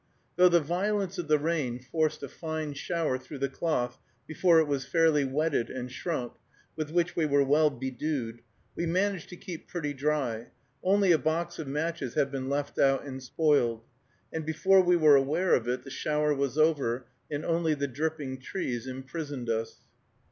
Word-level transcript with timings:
Though 0.35 0.49
the 0.49 0.59
violence 0.59 1.19
of 1.19 1.27
the 1.27 1.37
rain 1.37 1.77
forced 1.77 2.23
a 2.23 2.27
fine 2.27 2.73
shower 2.73 3.19
through 3.19 3.37
the 3.37 3.47
cloth 3.49 3.99
before 4.25 4.59
it 4.59 4.65
was 4.65 4.83
fairly 4.83 5.23
wetted 5.23 5.69
and 5.69 5.91
shrunk, 5.91 6.33
with 6.75 6.89
which 6.89 7.15
we 7.15 7.27
were 7.27 7.43
well 7.43 7.69
bedewed, 7.69 8.41
we 8.75 8.87
managed 8.87 9.29
to 9.29 9.35
keep 9.35 9.67
pretty 9.67 9.93
dry, 9.93 10.47
only 10.81 11.11
a 11.11 11.19
box 11.19 11.59
of 11.59 11.67
matches 11.67 12.15
having 12.15 12.31
been 12.31 12.49
left 12.49 12.79
out 12.79 13.05
and 13.05 13.21
spoiled, 13.21 13.83
and 14.33 14.43
before 14.43 14.81
we 14.81 14.95
were 14.95 15.15
aware 15.17 15.53
of 15.53 15.67
it 15.67 15.83
the 15.83 15.91
shower 15.91 16.33
was 16.33 16.57
over, 16.57 17.05
and 17.29 17.45
only 17.45 17.75
the 17.75 17.85
dripping 17.87 18.39
trees 18.39 18.87
imprisoned 18.87 19.51
us. 19.51 19.81